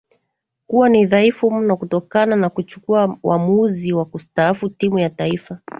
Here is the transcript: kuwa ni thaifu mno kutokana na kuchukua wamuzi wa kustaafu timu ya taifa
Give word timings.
kuwa 0.67 0.89
ni 0.89 1.07
thaifu 1.07 1.51
mno 1.51 1.77
kutokana 1.77 2.35
na 2.35 2.49
kuchukua 2.49 3.17
wamuzi 3.23 3.93
wa 3.93 4.05
kustaafu 4.05 4.69
timu 4.69 4.99
ya 4.99 5.09
taifa 5.09 5.59